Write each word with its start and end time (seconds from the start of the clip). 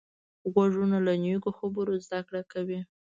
غوږونه 0.53 0.97
له 1.05 1.13
نیکو 1.23 1.49
خبرو 1.59 1.93
زده 2.05 2.19
کړه 2.27 2.41
کوي 2.51 2.79